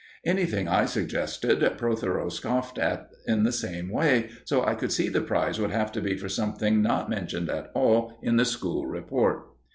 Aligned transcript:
Everything 0.25 0.67
I 0.67 0.85
suggested, 0.85 1.59
Protheroe 1.77 2.29
scoffed 2.31 2.79
at 2.79 3.11
in 3.27 3.43
the 3.43 3.51
same 3.51 3.87
way, 3.91 4.31
so 4.45 4.65
I 4.65 4.73
could 4.73 4.91
see 4.91 5.09
the 5.09 5.21
prize 5.21 5.59
would 5.59 5.69
have 5.69 5.91
to 5.91 6.01
be 6.01 6.17
for 6.17 6.27
something 6.27 6.81
not 6.81 7.07
mentioned 7.07 7.51
at 7.51 7.69
all 7.75 8.17
in 8.23 8.37
the 8.37 8.45
school 8.45 8.87
report. 8.87 9.45